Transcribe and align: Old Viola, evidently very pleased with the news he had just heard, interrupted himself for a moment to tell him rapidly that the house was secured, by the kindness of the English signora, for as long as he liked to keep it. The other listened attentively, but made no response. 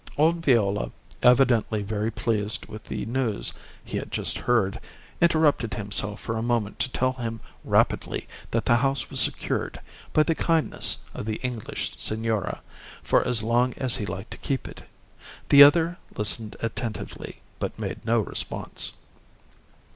Old 0.17 0.43
Viola, 0.43 0.89
evidently 1.21 1.83
very 1.83 2.09
pleased 2.09 2.65
with 2.65 2.85
the 2.85 3.05
news 3.05 3.53
he 3.85 3.97
had 3.97 4.11
just 4.11 4.35
heard, 4.35 4.79
interrupted 5.21 5.75
himself 5.75 6.19
for 6.19 6.35
a 6.37 6.41
moment 6.41 6.79
to 6.79 6.89
tell 6.89 7.13
him 7.13 7.39
rapidly 7.63 8.27
that 8.49 8.65
the 8.65 8.77
house 8.77 9.11
was 9.11 9.19
secured, 9.19 9.79
by 10.11 10.23
the 10.23 10.33
kindness 10.33 10.97
of 11.13 11.27
the 11.27 11.35
English 11.43 11.95
signora, 11.97 12.61
for 13.03 13.23
as 13.27 13.43
long 13.43 13.75
as 13.77 13.97
he 13.97 14.07
liked 14.07 14.31
to 14.31 14.37
keep 14.37 14.67
it. 14.67 14.89
The 15.49 15.61
other 15.61 15.99
listened 16.15 16.55
attentively, 16.61 17.39
but 17.59 17.77
made 17.77 18.03
no 18.03 18.21
response. 18.21 18.93